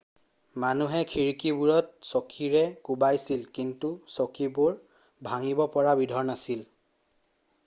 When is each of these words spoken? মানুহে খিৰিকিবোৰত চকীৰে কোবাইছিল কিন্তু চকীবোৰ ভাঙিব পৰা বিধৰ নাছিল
মানুহে 0.61 1.01
খিৰিকিবোৰত 1.11 2.09
চকীৰে 2.13 2.63
কোবাইছিল 2.89 3.45
কিন্তু 3.59 3.93
চকীবোৰ 4.17 4.75
ভাঙিব 5.31 5.65
পৰা 5.77 5.97
বিধৰ 6.03 6.31
নাছিল 6.33 6.67